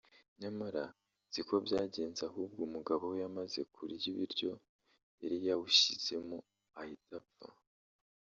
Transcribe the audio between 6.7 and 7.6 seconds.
ahita apfa